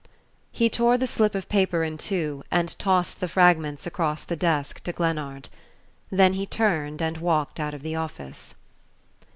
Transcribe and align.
He 0.51 0.67
tore 0.67 0.97
the 0.97 1.05
slip 1.05 1.35
of 1.35 1.47
paper 1.47 1.83
in 1.83 1.95
two 1.99 2.43
and 2.49 2.75
tossed 2.79 3.19
the 3.19 3.27
fragments 3.27 3.85
across 3.85 4.23
the 4.23 4.35
desk 4.35 4.83
to 4.85 4.91
Glennard. 4.93 5.47
Then 6.09 6.33
he 6.33 6.47
turned 6.47 7.03
and 7.03 7.17
walked 7.19 7.59
out 7.59 7.75
of 7.75 7.83
the 7.83 7.93
office. 7.95 8.55